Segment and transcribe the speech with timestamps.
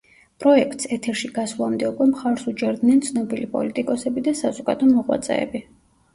[0.43, 5.65] პროექტს, ეთერში გასვლამდე უკვე მხარს უჭერდნენ ცნობილი პოლიტიკოსები და საზოგადო მოღვაწეები.